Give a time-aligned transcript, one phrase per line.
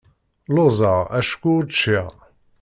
[0.53, 2.07] Lluẓeɣ acku ur cciɣ.